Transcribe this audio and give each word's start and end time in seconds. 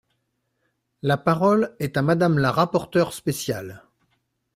La 1.03 1.15
parole 1.15 1.75
est 1.77 1.95
à 1.95 2.01
Madame 2.01 2.39
la 2.39 2.51
rapporteure 2.51 3.13
spéciale. 3.13 3.83